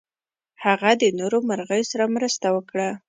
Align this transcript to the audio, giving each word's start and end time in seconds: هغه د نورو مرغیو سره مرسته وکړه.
هغه 0.63 0.91
د 1.01 1.03
نورو 1.19 1.37
مرغیو 1.49 1.89
سره 1.91 2.05
مرسته 2.15 2.47
وکړه. 2.55 2.89